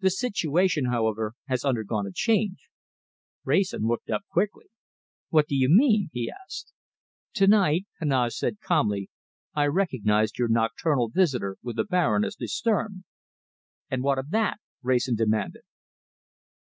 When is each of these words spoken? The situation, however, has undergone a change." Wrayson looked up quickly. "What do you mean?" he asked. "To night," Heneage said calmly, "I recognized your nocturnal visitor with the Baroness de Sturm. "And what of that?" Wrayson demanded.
The 0.00 0.08
situation, 0.08 0.86
however, 0.86 1.34
has 1.48 1.66
undergone 1.66 2.06
a 2.06 2.12
change." 2.14 2.70
Wrayson 3.44 3.82
looked 3.82 4.08
up 4.08 4.22
quickly. 4.32 4.70
"What 5.28 5.48
do 5.48 5.54
you 5.54 5.68
mean?" 5.68 6.08
he 6.14 6.30
asked. 6.30 6.72
"To 7.34 7.46
night," 7.46 7.84
Heneage 8.00 8.32
said 8.32 8.60
calmly, 8.62 9.10
"I 9.54 9.66
recognized 9.66 10.38
your 10.38 10.48
nocturnal 10.48 11.10
visitor 11.10 11.58
with 11.62 11.76
the 11.76 11.84
Baroness 11.84 12.36
de 12.36 12.48
Sturm. 12.48 13.04
"And 13.90 14.02
what 14.02 14.16
of 14.18 14.30
that?" 14.30 14.60
Wrayson 14.82 15.14
demanded. 15.14 15.64